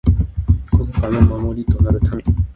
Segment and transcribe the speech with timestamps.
[0.71, 2.23] 国家の守りとなる臣。